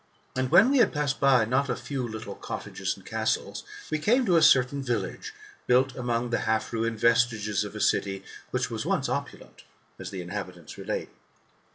[0.35, 4.25] And when we had passed by not a few little cottages and castles, we came
[4.25, 5.31] to a certain village,
[5.67, 9.63] built among the half ruined vestiges of a city which was once opulent,
[9.99, 11.09] as the inhabitants relate.